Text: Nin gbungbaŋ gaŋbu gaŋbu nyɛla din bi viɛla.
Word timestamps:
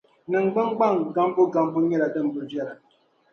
Nin 0.29 0.45
gbungbaŋ 0.53 0.93
gaŋbu 1.15 1.43
gaŋbu 1.53 1.79
nyɛla 1.81 2.07
din 2.13 2.27
bi 2.33 2.41
viɛla. 2.49 2.73